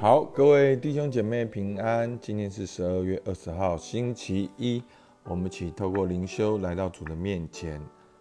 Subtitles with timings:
[0.00, 2.18] 好，各位弟兄姐妹平安。
[2.22, 4.82] 今天是十二月二十号，星期一。
[5.24, 7.78] 我们一起透过灵修来到主的面前，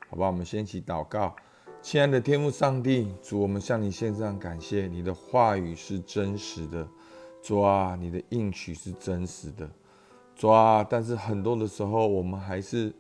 [0.10, 0.28] 好吧？
[0.28, 1.34] 我们先一起祷告。
[1.82, 4.88] 亲爱的天父上帝，主，我们向你献上感谢。
[4.88, 6.86] 你的话语是真实的，
[7.42, 9.70] 主啊，你的应许是真实的，
[10.36, 10.84] 主啊。
[10.84, 12.94] 但是很多的时候，我们还是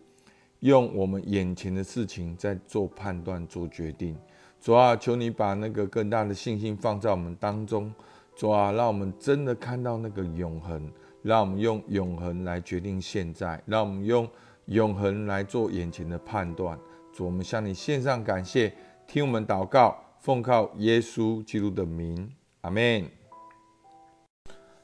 [0.62, 4.18] 用我们眼前的事情在做判断、做决定。
[4.62, 7.94] 主啊，求你把那个更大的信心放在我们当中，
[8.40, 10.90] 主啊，让我们真的看到那个永恒，
[11.22, 14.26] 让我们用永恒来决定现在，让我们用
[14.68, 16.80] 永恒来做眼前的判断。
[17.12, 18.74] 主，我们向你献上感谢，
[19.06, 23.04] 听我们祷告，奉靠耶稣基督的名，阿门。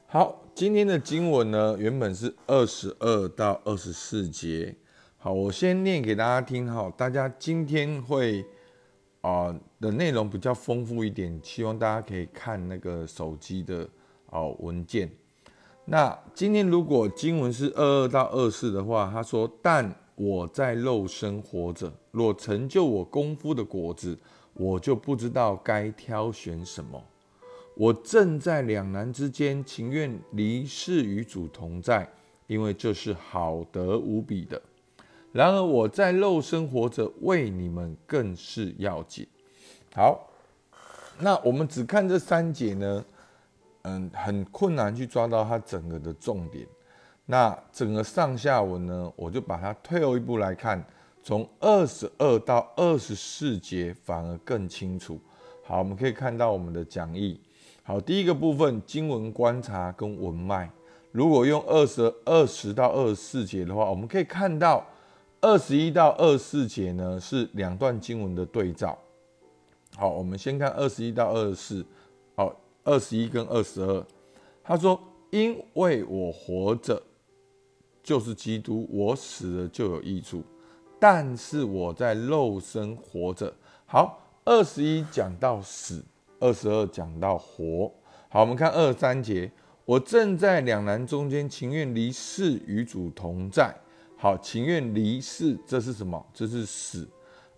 [0.04, 4.76] 好，今天的经文呢，原本是二十二到二十四节。
[5.16, 8.44] 好，我先念给大家听哈，大家今天会。
[9.26, 13.88] 啊的内容比较丰富一点，希望大家可以看那个手机的
[14.26, 15.10] 哦文件。
[15.84, 24.16] 那今天如果经文是二二到二四的话，他说：“但我在肉身活着，若成就我功夫的果子，
[24.54, 27.02] 我就不知道该挑选什么。
[27.74, 32.08] 我正在两难之间，情愿离世与主同在，
[32.46, 34.62] 因为这是好得无比的。”
[35.36, 39.26] 然而我在肉身活着，为你们更是要紧。
[39.94, 40.30] 好，
[41.18, 43.04] 那我们只看这三节呢，
[43.82, 46.66] 嗯，很困难去抓到它整个的重点。
[47.26, 50.82] 那整个上下文呢，我就把它退后一步来看，
[51.22, 55.20] 从二十二到二十四节反而更清楚。
[55.62, 57.38] 好，我们可以看到我们的讲义。
[57.82, 60.70] 好，第一个部分经文观察跟文脉，
[61.12, 64.82] 如果用二十二十到二十四节的话，我们可以看到。
[65.46, 68.98] 二十一到二十四节呢，是两段经文的对照。
[69.94, 71.86] 好，我们先看二十一到二十四。
[72.34, 74.04] 好，二十一跟二十二，
[74.64, 77.00] 他说：“因为我活着
[78.02, 80.42] 就是基督，我死了就有益处。
[80.98, 83.54] 但是我在肉身活着。”
[83.86, 86.04] 好，二十一讲到死，
[86.40, 87.88] 二十二讲到活。
[88.28, 89.52] 好，我们看二三节，
[89.84, 93.72] 我正在两难中间，情愿离世与主同在。
[94.16, 96.26] 好，情愿离世，这是什么？
[96.32, 97.06] 这是死。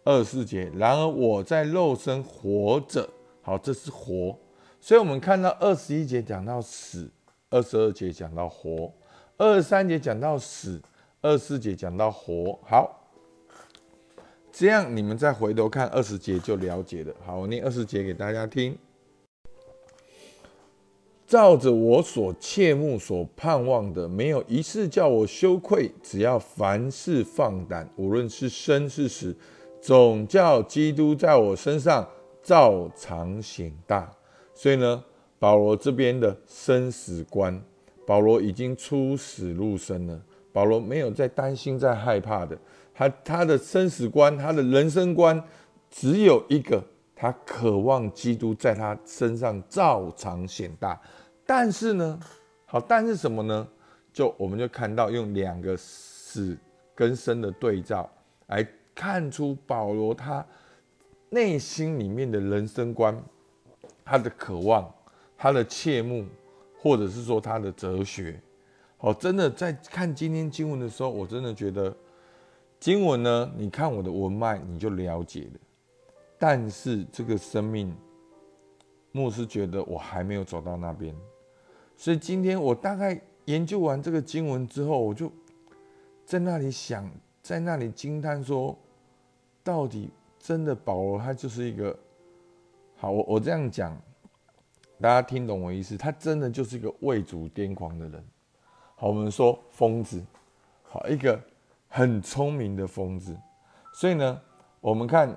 [0.05, 3.09] 二四节，然而我在肉身活着。
[3.43, 4.37] 好，这是活。
[4.81, 7.11] 所以，我们看到二十一节讲到死，
[7.51, 8.93] 二十二节讲到活，
[9.37, 10.81] 二十三节讲到死，
[11.21, 12.59] 二十四节讲到活。
[12.65, 13.11] 好，
[14.51, 17.15] 这样你们再回头看二十节就了解了。
[17.27, 18.79] 好，我念二十节给大家听。
[21.29, 25.93] 照着我所切慕、所盼望的，没有一次叫我羞愧。
[26.03, 29.37] 只要凡事放胆，无论是生是死，
[29.79, 32.09] 总叫基督在我身上
[32.43, 34.11] 照常显大。
[34.55, 35.05] 所以呢，
[35.39, 37.63] 保罗这边的生死观，
[38.07, 40.19] 保罗已经出死入生了。
[40.51, 42.59] 保罗没有在担心、在害怕的。
[42.95, 45.45] 他他的生死观，他的人生观，
[45.91, 46.83] 只有一个。
[47.21, 50.97] 他渴望基督在他身上照常显大，
[51.51, 52.21] 但是呢，
[52.67, 53.67] 好，但是什么呢？
[54.13, 56.55] 就我们就看到用两个死
[56.95, 58.07] 跟生的对照，
[58.49, 60.45] 来看出保罗他
[61.31, 63.19] 内心里面的人生观，
[64.05, 64.93] 他的渴望，
[65.39, 66.27] 他的切慕，
[66.79, 68.39] 或者是说他的哲学。
[68.99, 71.97] 好，真的在看今天经文的时候，我真的觉得
[72.79, 75.61] 经文呢，你看我的文脉，你就了解了。
[76.37, 77.97] 但是这个生命，
[79.13, 81.15] 牧师觉得我还没有走到那边，
[81.99, 85.31] 所以今天我大概研究完这个经文之后，我就
[86.25, 87.11] 在那里想，
[87.43, 88.75] 在那里惊叹说，
[89.63, 90.09] 到底
[90.39, 91.99] 真的保罗他就是一个
[92.97, 94.01] 好，我我这样讲，
[95.01, 95.97] 大家听懂我意思？
[95.97, 98.25] 他真的就是一个为主癫狂的人。
[98.95, 100.25] 好，我们说疯子，
[100.85, 101.39] 好一个
[101.89, 103.37] 很聪明的疯子。
[103.93, 104.41] 所以呢，
[104.81, 105.37] 我们看。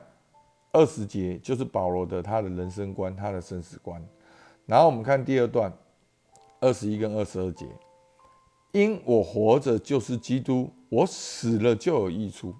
[0.73, 4.01] 二十节就是保罗的他的人生观，他的生死观。
[4.65, 5.69] 然后我们看第二段，
[6.61, 7.65] 二十一跟二十二节，
[8.71, 12.55] 因我活着就是基督，我死了就有益处。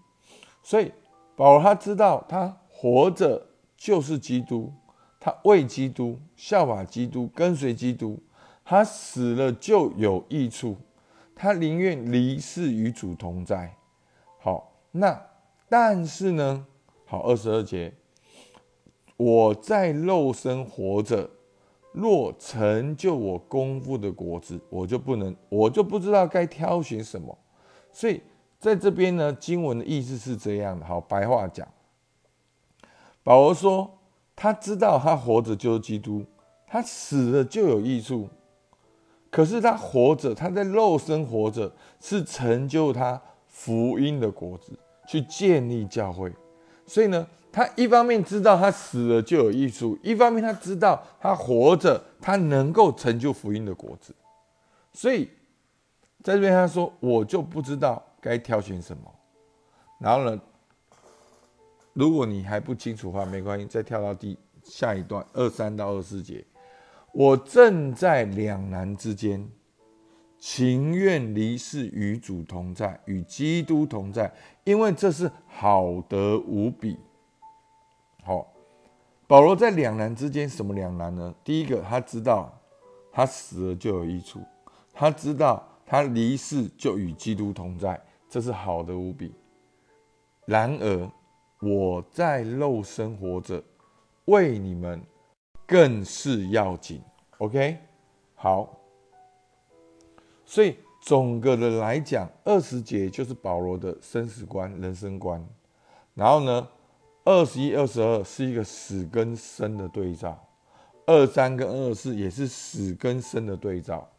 [0.63, 0.91] 所以
[1.35, 4.73] 保罗他知道，他活着就是基督，
[5.19, 8.17] 他为基督效法基督，跟随基督；
[8.65, 10.75] 他死了就有益处，
[11.35, 13.75] 他宁愿离世与主同在。
[14.39, 15.27] 好，那
[15.69, 16.65] 但是呢？
[17.05, 17.93] 好，二十二节。
[19.15, 21.29] 我在肉身活着，
[21.91, 27.37] 若成就我功夫的果子，我就不能，我就不知道该挑选什么。
[27.91, 28.21] 所以
[28.59, 30.85] 在这边呢，经文的意思是这样的。
[30.85, 31.67] 好，白话讲，
[33.23, 33.99] 保罗说，
[34.35, 36.23] 他知道他活着就是基督，
[36.65, 38.29] 他死了就有益处，
[39.29, 44.71] 可是他活着，他在肉身活着，是成就他福音的果子，
[45.07, 46.31] 去建立教会。
[46.85, 54.15] 所以呢，他一方面知道他死了就有益处，一方面他知道他活着，他能够成就福音的果子。
[54.93, 55.29] 所以
[56.23, 59.03] 在这边他说：“我就不知道该挑选什么。”
[59.99, 60.41] 然后呢，
[61.93, 66.45] 如果你还不清楚的话，没关系，再跳到第下一段二三到二四节。
[67.13, 69.45] 我正在两难之间，
[70.39, 74.33] 情愿离世与主同在，与基督同在，
[74.63, 76.97] 因为这是好得无比。
[79.31, 81.33] 保罗在两难之间，什么两难呢？
[81.41, 82.51] 第一个，他知道
[83.13, 84.41] 他死了就有益处；
[84.91, 87.97] 他知道他离世就与基督同在，
[88.27, 89.33] 这是好的无比。
[90.43, 91.09] 然而，
[91.61, 93.63] 我在肉身活着，
[94.25, 95.01] 为你们
[95.65, 97.01] 更是要紧。
[97.37, 97.77] OK，
[98.35, 98.67] 好。
[100.43, 105.41] 所以总个的来讲，二十节就是保罗的生死观、人生观。
[106.15, 106.67] 然后呢，
[107.23, 110.37] 二十一、二十二是一个死跟生的对照，
[111.05, 114.09] 二三跟二四也是死跟生的对照。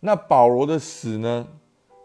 [0.00, 1.46] 那保罗的死呢，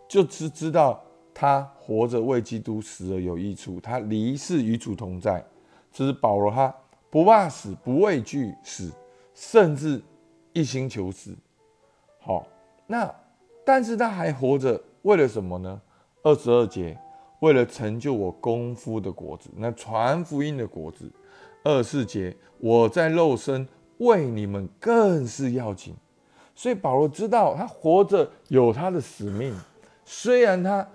[0.08, 1.04] 就是知道。
[1.40, 5.46] 他活着为基督死而有益处，他离世与主同在。
[5.94, 6.74] 这是保罗，他
[7.12, 8.92] 不怕死，不畏惧死，
[9.36, 10.02] 甚至
[10.52, 11.36] 一心求死。
[12.20, 12.48] 好，
[12.88, 13.14] 那
[13.64, 15.80] 但是他还活着，为了什么呢？
[16.24, 16.98] 二十二节，
[17.40, 21.12] 为了成就我功夫的果子，那传福音的果子。
[21.64, 23.68] 二十四节，我在肉身
[23.98, 25.96] 为你们更是要紧。
[26.56, 29.54] 所以保罗知道他活着有他的使命，
[30.06, 30.88] 虽然他。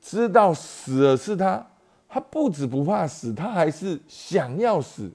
[0.00, 1.66] 知道死了是他，
[2.08, 5.10] 他不止不怕死，他还是想要死。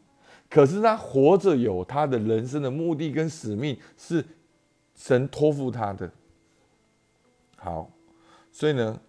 [0.50, 4.24] 可是他活着有他的人生的目的跟使命，是
[4.94, 6.12] 神托付他的。
[7.56, 7.90] 好，
[8.52, 9.00] 所以呢，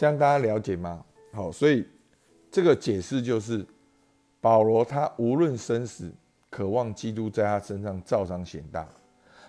[0.00, 1.04] 这样大家了解吗？
[1.30, 1.86] 好，所以
[2.50, 3.62] 这个解释就是
[4.40, 6.10] 保罗他无论生死，
[6.48, 8.88] 渴望基督在他身上照常显大。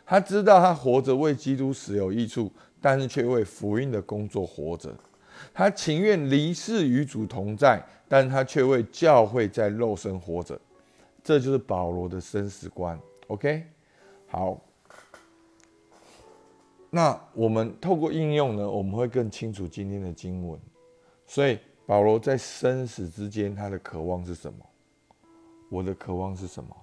[0.06, 2.52] 他知道他活着为基督死有益处，
[2.82, 4.94] 但是却为福音的工作活着。
[5.54, 10.60] 他情愿离世与主同在，但他却为教会在肉身活着。
[11.24, 13.00] 这就是保罗的生死观。
[13.28, 13.64] OK，
[14.28, 14.60] 好。
[16.94, 20.60] 那我们透过应用呢，我们会更清楚今天的经文。
[21.26, 24.60] 所以保罗在生死之间，他的渴望是什么？
[25.70, 26.76] 我的渴望是什么？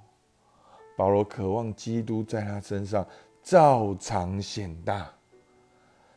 [0.97, 3.07] 保罗渴望基督在他身上
[3.43, 5.13] 照常显大。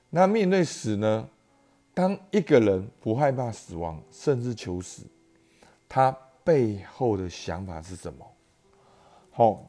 [0.09, 1.29] 那面对死呢？
[1.93, 5.03] 当一个人不害怕死亡，甚至求死，
[5.89, 6.09] 他
[6.41, 8.25] 背后的想法是什么？
[9.29, 9.65] 好，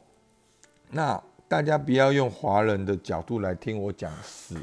[0.88, 1.20] 那
[1.52, 4.56] 大家不要用华人的角度来听我讲死，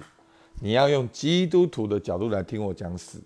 [0.60, 3.22] 你要用基督徒的角度来听我讲死。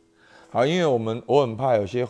[0.49, 2.05] 好，因为我们我很怕有些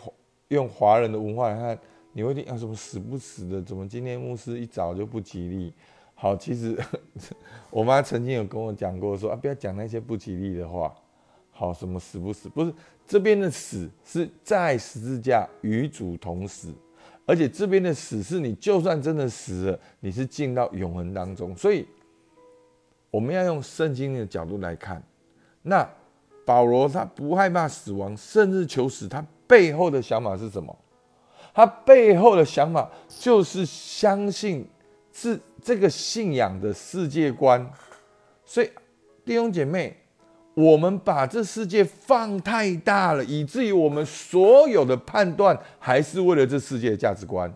[0.48, 1.80] 用华人的文化来看，
[2.12, 3.62] 你会听啊什么死不死的？
[3.62, 5.72] 怎么今天牧师一早就不吉利？
[6.16, 6.76] 好，其实
[7.70, 10.92] 我妈曾经有跟我讲过，说啊不要讲那些不吉利的话。
[11.52, 12.50] 好，什么死不死？
[12.50, 12.74] 不是
[13.06, 16.74] 这边的死是在十字架与主同死，
[17.26, 21.56] 而且这边的死是你就算真的死了，你是进到永恒当中。
[21.56, 21.88] 所以
[23.10, 25.02] 我们要用圣经的角度来看，
[25.62, 25.90] 那
[26.46, 30.78] 保罗他不害怕死亡，甚至求死，他背后的想法是什么？
[31.54, 34.68] 他背后的想法就是相信
[35.12, 37.68] 是这个信仰的世界观。
[38.46, 38.70] 所以
[39.26, 39.98] 弟兄姐妹。
[40.54, 47.52] 我们把这世界放太大了，以至于我们所有的判断还是为了这世界的价值观。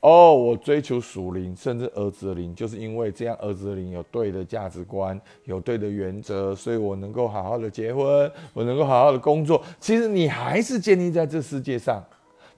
[0.00, 9.62] 哦，我追求属灵，甚至儿子的灵，就是因为这样，儿子的灵有对的价值观，有对的原则，所以我能够好好的结婚，我能够好好的工作。
[9.78, 12.02] 其实你还是建立在这世界上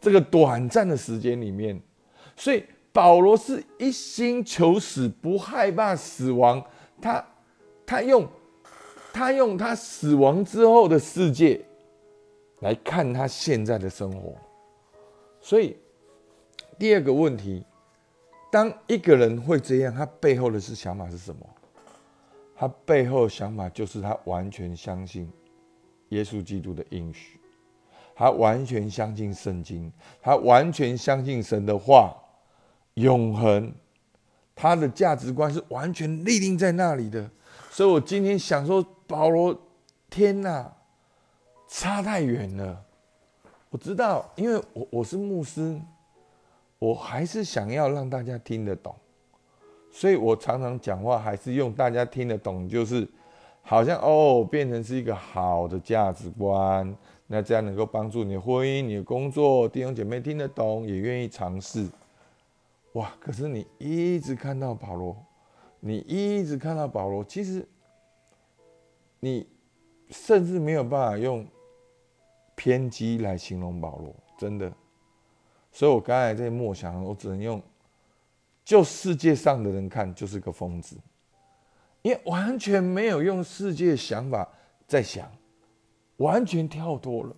[0.01, 1.79] 这个短暂的时间里面。
[2.37, 6.65] 所以保罗是一心求死，不害怕死亡。
[7.01, 7.23] 他
[7.85, 8.27] 他用。
[9.13, 11.61] 他用他死亡之后的世界
[12.61, 14.35] 来看他现在的生活，
[15.41, 15.77] 所以
[16.79, 17.65] 第二个问题，
[18.51, 21.47] 当一个人会这样，他背后的是想法是什么？
[22.57, 25.31] 他背后的想法就是他完全相信
[26.09, 27.39] 耶稣基督的应许，
[28.15, 29.93] 他完全相信圣经，
[30.23, 32.17] 他完全相信神的话，
[32.95, 33.75] 永恒，
[34.55, 37.31] 他的价值观是完全立定在那里的。
[37.71, 38.83] 所以我今天想说。
[39.13, 39.55] 保罗，
[40.09, 40.75] 天哪，
[41.69, 42.83] 差太远了。
[43.69, 45.79] 我知道，因为我我是牧师，
[46.79, 48.95] 我还是想要让大家听得懂。
[49.91, 53.07] 所以我常常讲话还是用大家听得懂，就是
[53.61, 61.87] 好像哦，变成是一个好的价值观，那这样能够帮助你的婚姻、你的工作，弟兄姐妹听得懂，也愿意尝试。
[62.95, 63.13] 哇！
[63.21, 65.15] 可是你一直看到保罗，
[65.81, 67.69] 你一直看到保罗，其实
[69.25, 69.49] 你
[70.11, 71.47] 甚至没有办法用
[72.57, 74.71] 偏激来形容保罗，真的。
[75.71, 77.63] 所以我刚才在默想，我只能用
[78.65, 80.97] 就世界上的人看，就是个疯子，
[82.03, 84.47] 因为完全没有用世界想法
[84.89, 85.31] 在想，
[86.17, 87.37] 完全跳脱了。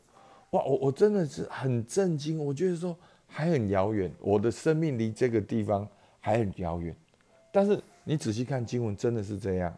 [0.50, 0.64] 哇！
[0.64, 2.97] 我我真的是很震惊，我觉得说。
[3.26, 5.88] 还很遥远，我的生命离这个地方
[6.21, 6.95] 还很遥远。
[7.50, 9.76] 但是你仔细看经文，真的是这样。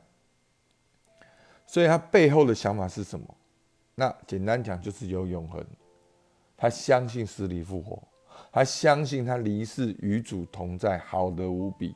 [1.66, 3.26] 所以他背后的想法是什么？
[3.94, 5.64] 那简单讲就是有永恒。
[6.56, 8.02] 他相信死里复活，
[8.50, 11.94] 他相信他离世与主同在，好得无比。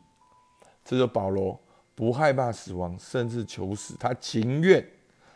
[0.84, 1.58] 这就保罗
[1.94, 4.84] 不害怕死亡，甚至求死，他情愿。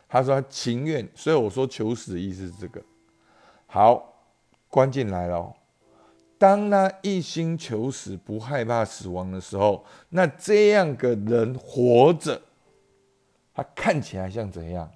[0.08, 1.08] 他说他情愿。
[1.14, 2.82] 所以我说求死的意思是这个。
[3.66, 4.14] 好，
[4.68, 5.54] 关键来了。
[6.36, 12.40] 当他一心求死、不害怕死亡的时候，那这样个人活着，
[13.54, 14.90] 他看起来像怎样？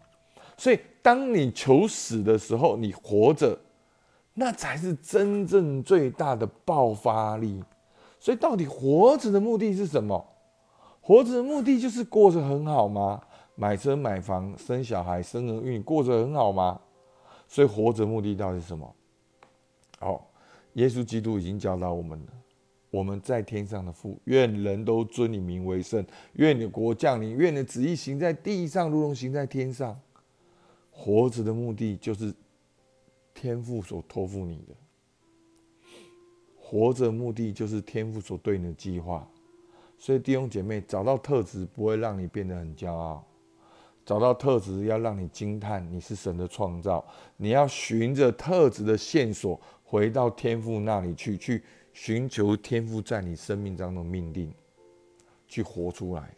[0.56, 3.56] 所以，当你求死的时候，你活着，
[4.34, 7.62] 那才是真正最大的爆发力。
[8.18, 10.26] 所以，到底活着的目的是什么？
[11.00, 13.22] 活着的目的就是过着很好吗？
[13.54, 16.80] 买车、买房、生小孩、生儿育女，过着很好吗？
[17.46, 18.94] 所以，活着目的到底是什么？
[19.98, 20.24] 好。
[20.74, 22.26] 耶稣基督已经教导我们了，
[22.90, 26.04] 我们在天上的父，愿人都尊你名为圣，
[26.34, 30.00] 愿你的国降临，愿你的旨意行在地上，如同行在天上。
[30.90, 32.34] 活着的目的就是
[33.34, 34.74] 天父所托付你的，
[36.56, 39.28] 活着目的就是天父所对你的计划。
[39.98, 43.24] 所以弟兄姐妹，找到特质不会让你变得很骄傲，
[44.04, 47.04] 找到特质要让你惊叹你是神的创造，
[47.36, 49.60] 你要循着特质的线索。
[49.84, 51.62] 回到天父那里去，去
[52.00, 54.54] 寻求天赋在你生命当中的命令，
[55.48, 56.32] 去活出来。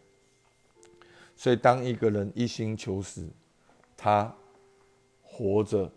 [1.35, 3.29] 所以，当一个人一心求死，
[3.95, 4.35] 他
[5.21, 5.89] 活着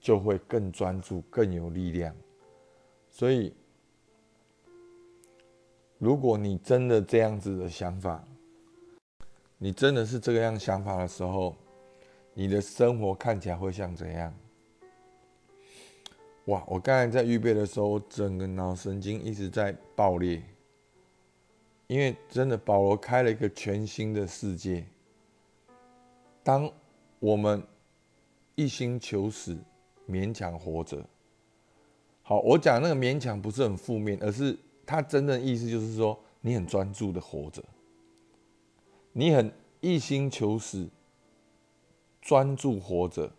[0.00, 2.14] 就会更专注、更有力量。
[3.10, 3.52] 所以，
[5.98, 8.24] 如果你真的这样子的想法，
[9.58, 11.56] 你真的是这个样想法的时候，
[12.32, 14.32] 你的生活看起来会像怎样？
[16.50, 16.64] 哇！
[16.66, 20.42] 我刚才在预备的时候，整个脑神经一直在爆裂，
[21.86, 24.84] 因为真的保罗开了一个全新的世界。
[26.42, 26.68] 当
[27.20, 27.62] 我们
[28.56, 29.56] 一心求死，
[30.08, 31.04] 勉强活着。
[32.22, 37.62] 好，我讲那个勉强不是很负面，而是他真正意思就是说，你很专注的活着，
[39.12, 40.88] 你很一心求死，
[42.20, 43.30] 专注活着。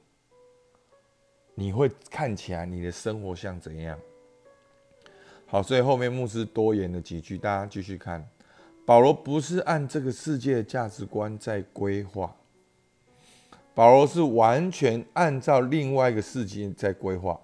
[1.55, 3.98] 你会看起来你的生活像怎样？
[5.46, 8.25] 好，所以后面牧师多言了几句，大家继续看。
[8.86, 12.36] 保罗不是按这个世界的价值观在规划，
[13.75, 17.39] 保罗是完全按照另外一个世界在规划。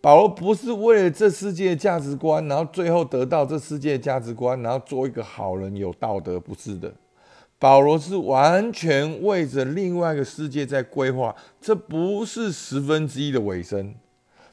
[0.00, 6.94] 保罗不是为了这世界价值观，然后最后得到这世界价值观，然后做一个好人有道德，不是的。
[7.58, 13.94] 保罗是完全为着另外一个世界在规划，这不是十分之一的尾声，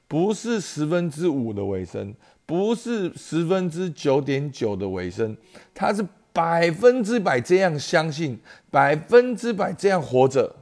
[0.08, 5.36] 不是十分之五的尾声，不是十分之九点九的尾声，
[5.74, 8.40] 他是百分之百这样相信，
[8.72, 10.56] 百分之百这样活着，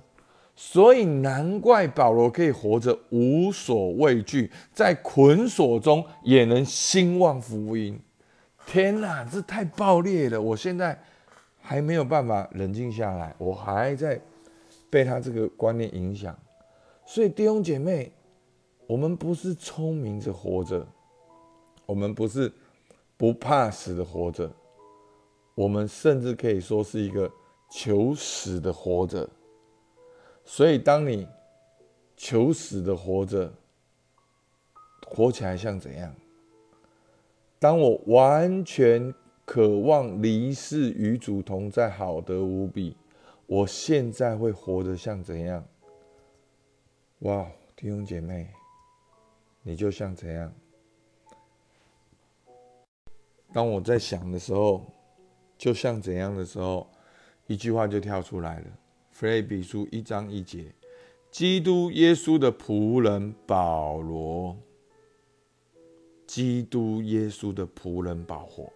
[0.55, 7.99] 所以难怪保罗可以活着无所畏惧，在捆锁中也能兴旺福音。
[8.65, 10.41] 天哪，这太爆裂了！
[10.41, 10.99] 我现在。
[11.71, 14.19] 还没有办法冷静下来，我还在
[14.89, 16.37] 被他这个观念影响。
[17.05, 18.11] 所以弟兄姐妹，
[18.87, 20.85] 我们不是聪明着活着，
[21.85, 22.51] 我们不是
[23.15, 24.51] 不怕死的活着，
[25.55, 27.31] 我们甚至可以说是一个
[27.71, 29.29] 求死的活着。
[30.43, 31.25] 所以当你
[32.17, 33.49] 求死的活着，
[35.07, 36.13] 活起来像怎样？
[37.59, 39.13] 当我完全。
[39.53, 42.95] 渴望离世与主同在，好得无比。
[43.45, 45.61] 我现在会活得像怎样？
[47.19, 48.47] 哇，弟兄姐妹，
[49.61, 50.53] 你就像怎样？
[53.51, 54.85] 当我在想的时候，
[55.57, 56.87] 就像怎样的时候，
[57.45, 58.67] 一句话就跳出来了。
[59.11, 60.73] 腓立比书一章一节：
[61.29, 64.55] 基督耶稣的仆人保罗，
[66.25, 68.71] 基督耶稣的仆人保罗。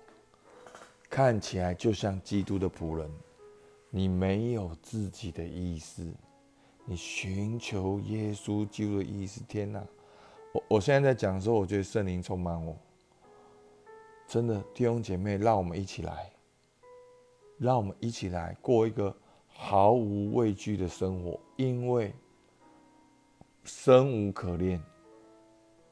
[1.16, 3.10] 看起来就像基督的仆人，
[3.90, 6.06] 你没有自己的意思，
[6.84, 9.42] 你寻求耶稣基督的意思。
[9.48, 9.82] 天哪！
[10.52, 12.76] 我我现在在讲的时候，我觉得圣灵充满我。
[14.28, 16.30] 真的，弟兄姐妹，让我们一起来，
[17.58, 19.16] 让我们一起来过一个
[19.48, 22.14] 毫无畏惧的生活，因为
[23.64, 24.84] 生无可恋。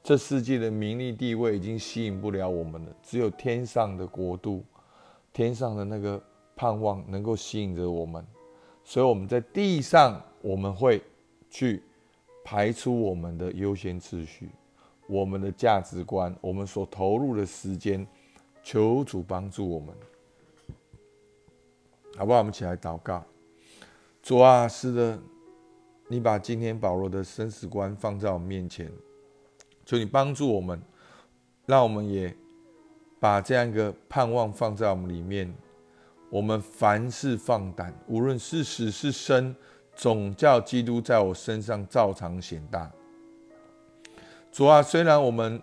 [0.03, 4.65] 这世界的名利地位已经吸引不了我们了，只有天上的国度，
[5.34, 6.22] 天上的那个
[6.56, 8.25] 盼望能够吸引着我们。
[8.86, 11.02] 所以我们在地上，我们会
[11.50, 11.84] 去
[12.46, 14.50] 排出我们的优先次序，
[15.08, 18.08] 我们的价值观，我们所投入的时间。
[18.66, 19.94] 求主帮助我们，
[22.16, 22.38] 好不好？
[22.38, 23.22] 我们起来祷告。
[24.22, 25.20] 主啊，是的，
[26.08, 28.90] 你把今天保罗的生死观放在我们面前，
[29.86, 30.82] 求你帮助我们，
[31.66, 32.34] 让我们也
[33.24, 35.50] 把这样一个盼望放在我们里面。
[36.30, 39.56] 我们凡事放胆，无论是死是生，
[39.96, 42.92] 总叫基督在我身上照常显大。
[44.51, 45.62] 主啊，虽然我们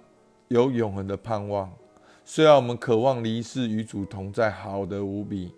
[0.49, 1.71] 有永恒的盼望。
[2.25, 5.52] 虽然我们渴望离世与主同在，好的无比，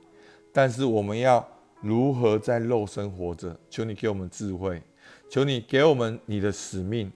[0.53, 1.47] 但是我们要
[1.81, 3.57] 如何在肉身活着？
[3.71, 4.83] 求你给我们智慧，
[5.31, 7.13] 求你给我们你的使命，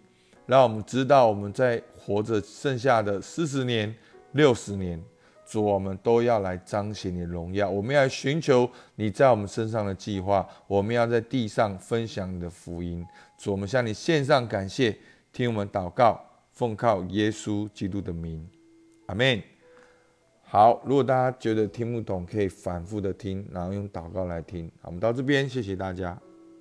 [0.47, 3.93] 让我们知道我们在活着剩下的四十年、
[4.37, 5.03] 六十年，
[5.45, 7.69] 主我们都要来彰显你的荣耀。
[7.69, 13.05] 我们要寻求你在我们身上的计划，我们要在地上分享你的福音。
[13.39, 14.97] 主，我们向你献上感谢，
[15.33, 16.21] 听我们祷告，
[16.53, 18.49] 奉靠耶稣基督的名。
[19.07, 19.43] 阿门。
[20.43, 24.71] 好，如果大家觉得听不懂，可以反复的听，然后用祷告来听。
[24.81, 26.17] 好，我们到这边，谢谢大家。